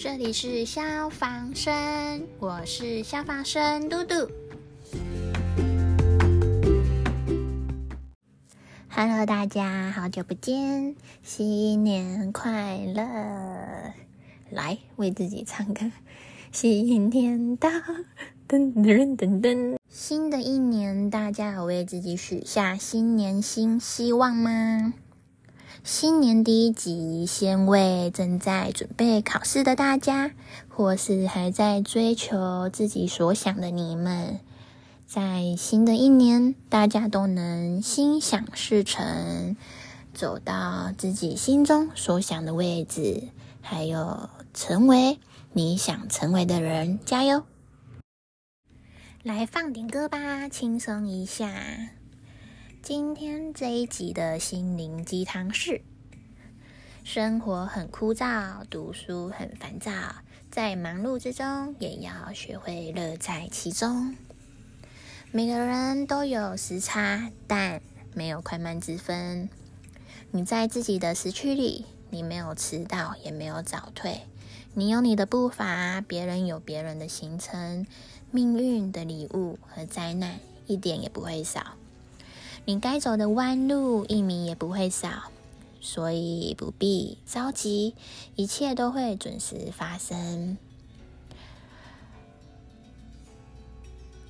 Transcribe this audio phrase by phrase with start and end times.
[0.00, 1.72] 这里是消防声，
[2.38, 4.30] 我是消防声嘟嘟。
[8.88, 10.94] Hello，大家好久不见，
[11.24, 13.02] 新年快乐！
[14.50, 15.90] 来为自己唱歌，
[16.52, 17.68] 新年到，
[18.48, 19.76] 噔噔噔噔。
[19.88, 24.94] 新的一年，大家有为自己许下新年新希望吗？
[25.90, 30.32] 新年第一集，先为正在准备考试的大家，
[30.68, 34.38] 或是还在追求自己所想的你们，
[35.06, 39.56] 在新的一年，大家都能心想事成，
[40.12, 43.22] 走到自己心中所想的位置，
[43.62, 45.18] 还有成为
[45.54, 47.44] 你想成为的人，加油！
[49.22, 51.50] 来放点歌吧，轻松一下。
[52.80, 55.82] 今天这一集的心灵鸡汤是：
[57.04, 59.90] 生活很枯燥，读书很烦躁，
[60.50, 64.16] 在忙碌之中也要学会乐在其中。
[65.32, 67.82] 每个人都有时差，但
[68.14, 69.50] 没有快慢之分。
[70.30, 74.20] 你在自己的时区里，你没有迟到，也没有早退。
[74.72, 77.86] 你有你的步伐，别人有别人的行程。
[78.30, 81.74] 命运的礼物和灾难一点也不会少。
[82.68, 85.32] 你该走的弯路一米也不会少，
[85.80, 87.94] 所以不必着急，
[88.36, 90.58] 一切都会准时发生。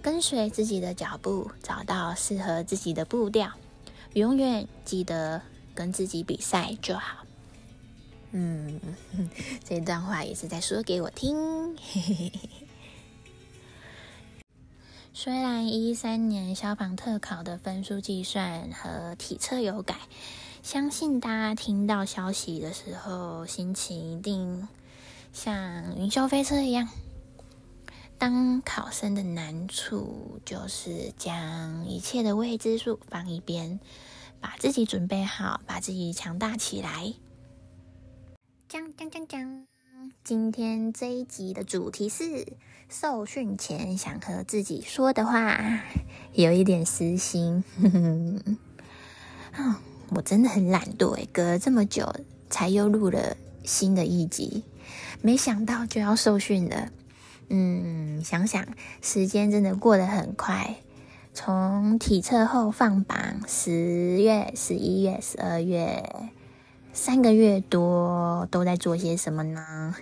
[0.01, 3.51] 跟随自己的脚步，找到适合自己的步调，
[4.13, 5.43] 永远记得
[5.75, 7.25] 跟自己比赛就好。
[8.31, 8.81] 嗯，
[9.69, 11.77] 这段话也是在说给我听。
[15.21, 19.97] 虽然一三年消防特考的分数计算和体测有改，
[20.63, 24.69] 相信大家听到消息的时候，心情一定
[25.33, 26.89] 像云霄飞车一样。
[28.17, 33.81] 当考生的难处就是将一切的未知数放一边，
[34.41, 37.13] 把自己准备好，把自己强大起来。
[38.69, 39.67] 讲讲讲讲，
[40.25, 42.47] 今天这一集的主题是。
[42.91, 45.83] 受训前想和自己说的话，
[46.33, 47.63] 有一点私心。
[49.53, 52.11] 啊，我真的很懒惰诶，隔了这么久
[52.49, 54.65] 才又录了新的一集，
[55.21, 56.89] 没想到就要受训了。
[57.51, 58.67] 嗯，想想
[59.03, 60.77] 时间真的过得很快，
[61.35, 66.31] 从体测后放榜，十月、十一月、十二月，
[67.01, 69.95] 三个月多都在做些什么呢？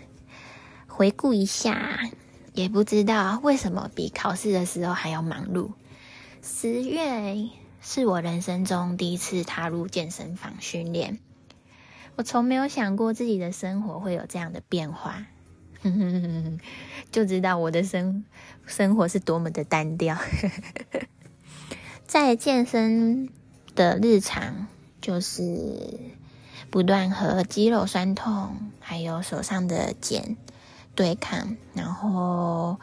[0.89, 2.01] 回顾一下。
[2.55, 5.73] 也不知道为什么比考试的时候还要忙碌。
[6.43, 7.51] 十月
[7.83, 11.19] 是我人生中第一次踏入健身房训练，
[12.17, 15.27] 我从没有想过自己的生活会有这样的变化，
[17.13, 18.25] 就知道我的生
[18.65, 20.17] 生活是多么的单调。
[22.09, 23.29] 在健身
[23.75, 24.67] 的日常，
[25.03, 26.01] 就是
[26.71, 30.37] 不断和肌肉酸痛，还有手上的茧。
[30.95, 32.81] 对抗，然后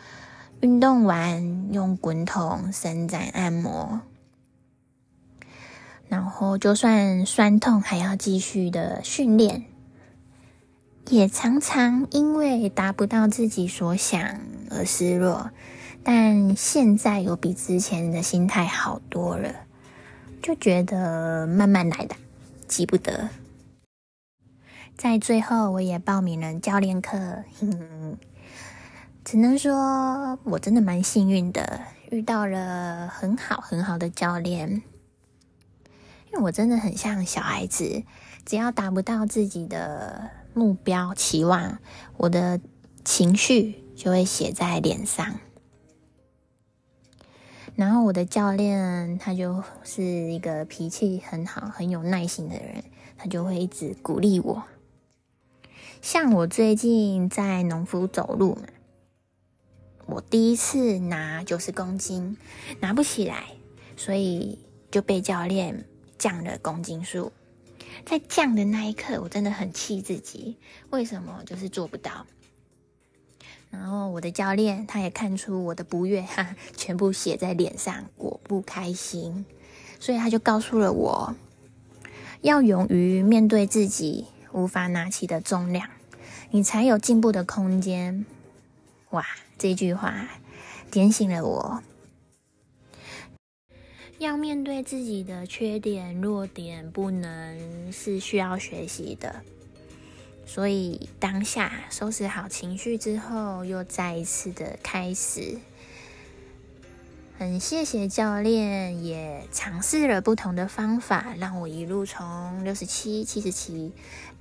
[0.62, 4.02] 运动完用滚筒伸展按摩，
[6.08, 9.64] 然后就算酸痛还要继续的训练，
[11.10, 15.50] 也常常因为达不到自己所想而失落。
[16.04, 19.56] 但现在有比之前的心态好多了，
[20.44, 22.16] 就觉得慢慢来的，
[22.68, 23.30] 急不得。
[24.98, 27.44] 在最后，我也报名了教练课。
[29.26, 31.82] 只能说，我真的蛮幸运的，
[32.12, 34.84] 遇到了很好很好的教练。
[36.32, 38.04] 因为我真的很像小孩子，
[38.46, 41.80] 只要达不到自己的目标期望，
[42.18, 42.60] 我的
[43.04, 45.36] 情绪就会写在脸上。
[47.76, 52.84] 然后我的教练他就是一个脾气很好、很有耐心的人，
[53.18, 54.64] 他就会一直鼓励我。
[56.04, 58.68] 像我最近在农夫走路嘛，
[60.06, 62.36] 我第一次拿九十公斤
[62.82, 63.46] 拿不起来，
[63.96, 64.60] 所以
[64.92, 65.86] 就被教练
[66.18, 67.32] 降了公斤数。
[68.06, 70.58] 在降的那一刻，我真的很气自己，
[70.90, 72.28] 为什么就是做不到？
[73.70, 79.46] 然后我的教练他也看出我的不悦，哈，全部写在脸上，我不开心，
[80.02, 81.34] 所以他就告诉了我，
[82.42, 84.26] 要勇于面对自己。
[84.56, 85.90] 无法拿起的重量，
[86.56, 88.28] 你才有进步的空间。
[89.10, 89.26] 哇，
[89.58, 90.30] 这句话
[90.92, 91.82] 点醒了我，
[94.20, 99.42] 要面对自己的缺点、弱点，不能是需要学习的。
[100.46, 105.58] 所以当下收拾好情绪之后，又再一次的开始。
[107.44, 113.92] 很谢谢教练，也尝试了不同的方法，让我一路从六十七、七十七、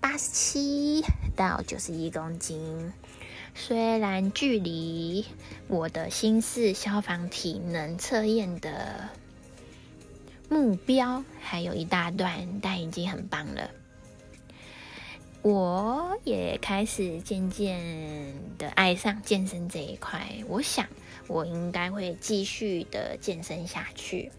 [0.00, 1.04] 八十七
[1.34, 2.92] 到九十一公斤。
[3.56, 5.26] 虽然距离
[5.66, 9.08] 我的新式消防体能测验的
[10.48, 13.68] 目标还有一大段，但已经很棒了。
[15.42, 17.82] 我也开始渐渐
[18.58, 20.86] 的爱上健身这一块，我想
[21.26, 24.30] 我应该会继续的健身下去。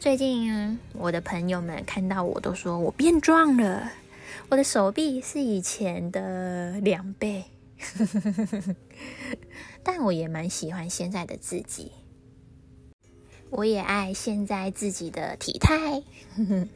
[0.00, 3.92] 最近，我的朋友们看到我都说我变壮了，
[4.48, 7.44] 我的手臂是以前的两倍，
[9.84, 11.92] 但我也蛮喜欢现在的自己，
[13.50, 16.02] 我也爱现在自己的体态。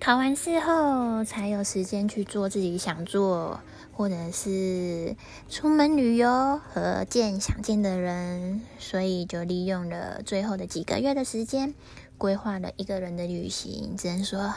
[0.00, 3.60] 考完试后，才有时间去做自己想做，
[3.98, 5.16] 或者是
[5.48, 11.74] 出门旅游和见想见的人，所以就利用了最后的几个月的时间，
[12.16, 13.96] 规划了一个人的旅行。
[13.96, 14.54] 只能说，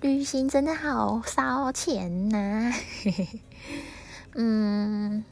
[0.00, 2.72] 旅行真的好烧钱呐！
[4.34, 5.26] 嗯。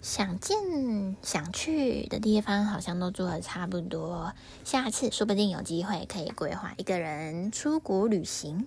[0.00, 4.34] 想见、想去的地方好像都做的差不多，
[4.64, 8.66] 下次说不定有机会可以规划一个人出国旅行，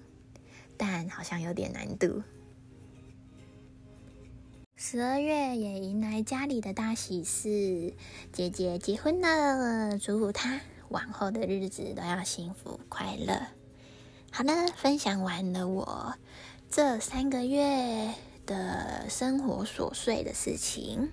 [0.78, 2.24] 但好像有点难度。
[4.78, 7.94] 十二月也迎来家里的大喜事，
[8.34, 13.48] 姐姐结婚了，祝福她往后的日子都要幸福快乐。
[14.34, 16.16] 好了，分享完了我
[16.70, 18.14] 这三个月
[18.46, 21.10] 的生活琐碎的事情。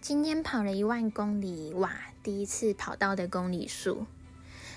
[0.00, 1.94] 今天跑了一万公里，哇！
[2.22, 4.06] 第一次跑到的公里数，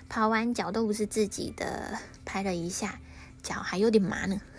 [0.09, 2.99] 跑完脚都不是自己的，拍了一下，
[3.41, 4.41] 脚还有点麻呢。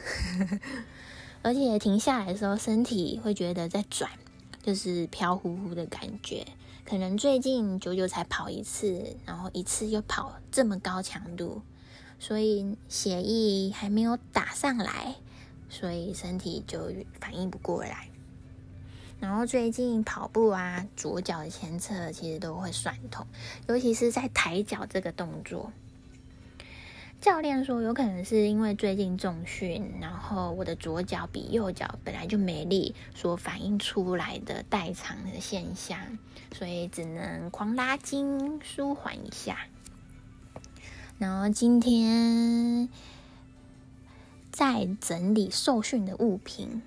[1.42, 4.10] 而且停下来的时候，身体会觉得在转，
[4.62, 6.46] 就是飘乎乎的感觉。
[6.84, 11.62] 可能最近久久才跑一次，然后一次又跑这么高强度，
[12.18, 15.16] 所以血液还没有打上来，
[15.68, 18.08] 所以身体就反应不过来。
[19.20, 23.26] 然后最近跑步啊，左脚的前侧其实都会酸痛，
[23.66, 25.72] 尤其是在抬脚这个动作。
[27.20, 35.98] 教练说，有可能是因为最近重训，然后我的左脚比右脚本来就没力，所反映出来的代偿的现象，
[36.52, 39.58] 所以只能狂拉筋舒缓一下。
[41.18, 42.88] 然后今天
[44.52, 46.82] 在整理受训的物品。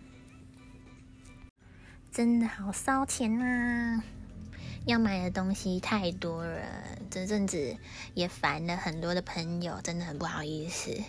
[2.11, 4.03] 真的好烧钱呐！
[4.85, 6.61] 要买的东西太多了，
[7.09, 7.77] 这阵子
[8.13, 11.01] 也烦了很多的朋友，真的很不好意思，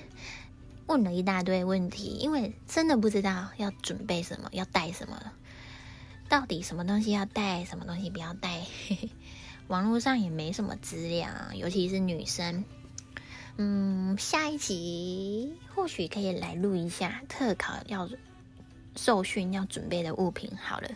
[0.87, 5.33] 问了一大堆问题，因为真的不知道要准备什么，要带什么，
[6.29, 8.63] 到底什么东西要带，什么东西不要带，
[9.69, 12.65] 网络上也没什么资料，尤其是女生。
[13.57, 18.09] 嗯，下一集或许可以来录一下特考要。
[18.95, 20.91] 受训要准备的物品好了，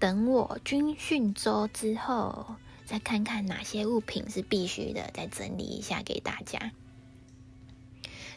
[0.00, 2.56] 等我军训周之后，
[2.86, 6.72] 再看看哪些物品是必须的，再整理一下给大家。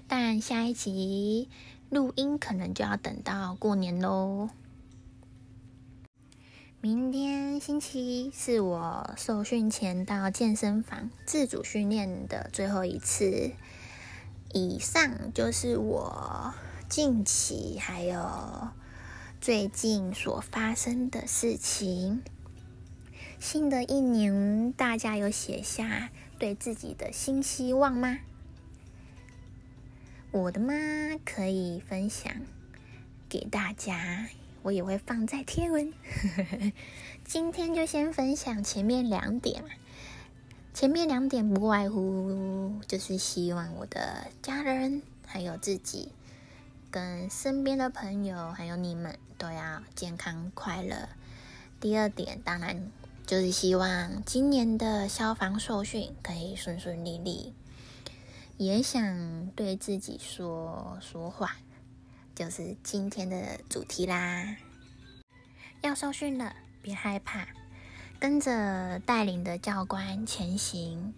[0.07, 1.49] 但下一集
[1.89, 4.49] 录音可能就要等到过年喽。
[6.81, 13.53] 明天星期一是我受训前到健身房自主训练的最后一次。
[14.53, 16.53] 以上就是我。
[16.89, 18.19] 近期还有
[19.43, 22.23] 最近所发生的事情。
[23.41, 28.19] 新的一年，大家有写下对自己的新希望吗？
[30.31, 30.73] 我的吗？
[31.25, 32.33] 可以分享
[33.27, 34.29] 给大家，
[34.61, 35.91] 我也会放在贴文。
[37.27, 39.65] 今天就先分享前面两点。
[40.73, 46.13] 前面两点不外乎就是希望我的家人还有自己。
[46.93, 51.09] 跟身边的朋友还有你们都要健康快乐。
[51.79, 52.91] 第二点，当然
[53.25, 57.55] 就是希望今年的消防受训可以顺顺利利。
[58.57, 61.55] 也想对自己说说话，
[62.35, 64.55] 就是今天的主题啦。
[65.81, 67.47] 要受训了，别害怕，
[68.19, 71.15] 跟着带领的教官前行，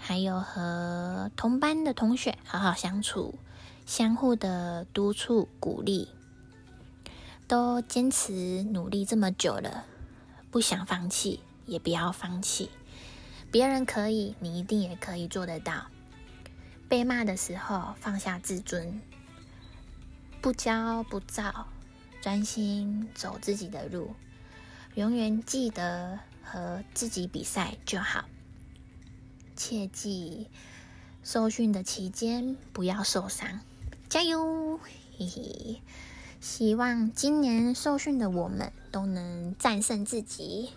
[0.00, 3.38] 还有和同班的同学好好相处。
[3.86, 6.08] 相互的督促鼓励，
[7.48, 9.84] 都坚持努力这么久了，
[10.52, 12.70] 不想放弃，也不要放弃。
[13.50, 15.86] 别人可以，你一定也可以做得到。
[16.88, 19.02] 被骂的时候放下自尊，
[20.40, 21.66] 不骄不躁，
[22.20, 24.14] 专心走自己的路，
[24.94, 28.24] 永远记得和自己比赛就好。
[29.60, 30.46] 切记
[31.22, 33.60] 受训的期间不要受伤，
[34.08, 34.80] 加油！
[35.18, 35.82] 嘿嘿，
[36.40, 40.70] 希望今年受训的我们都能战胜自己，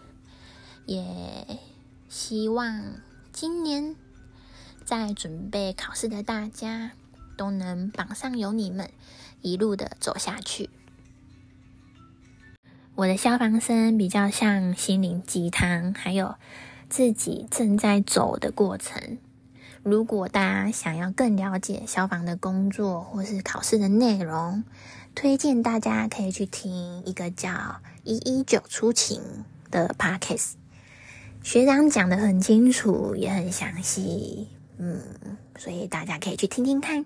[0.85, 1.57] 也
[2.09, 2.95] 希望
[3.31, 3.95] 今年
[4.83, 6.91] 在准备考试的大家
[7.37, 8.91] 都能榜上有你们，
[9.41, 10.69] 一路的走下去。
[12.95, 16.35] 我的消防声比较像心灵鸡汤，还有
[16.93, 19.17] 自己正在走的过程。
[19.81, 24.63] 如果大家想要更了解消防的工作或是考试的内容，
[25.15, 27.49] 推荐大家可以去听一个叫
[28.03, 29.19] 《一一九出勤》
[29.71, 30.51] 的 podcast，
[31.41, 35.01] 学长讲的很清楚，也很详细，嗯，
[35.57, 37.05] 所以大家可以去听听看。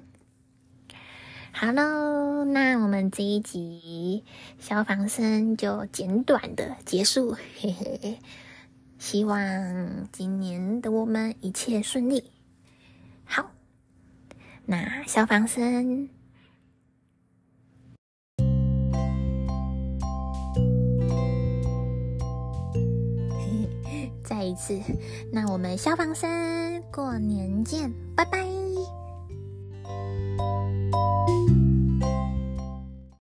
[1.54, 4.26] 好喽，那我们这一集
[4.60, 8.20] 消防声就简短的结束，嘿嘿，
[9.00, 12.32] 希望今年的我们一切顺利。
[13.24, 13.52] 好，
[14.66, 16.10] 那消防声，
[24.24, 24.80] 再一次，
[25.32, 28.47] 那我们消防生过年见，拜拜。